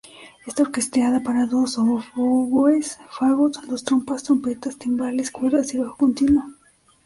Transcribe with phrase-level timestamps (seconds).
[0.47, 6.43] Está orquestada para dos oboes, fagot, dos trompas, trompetas, timbales, cuerdas y bajo continuo.